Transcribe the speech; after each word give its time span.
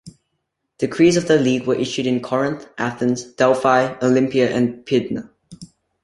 Decrees 0.79 1.15
of 1.15 1.27
the 1.27 1.37
league 1.37 1.67
were 1.67 1.75
issued 1.75 2.07
in 2.07 2.21
Corinth, 2.21 2.67
Athens, 2.79 3.23
Delphi, 3.23 3.99
Olympia 4.01 4.51
and 4.51 4.83
Pydna. 4.83 5.29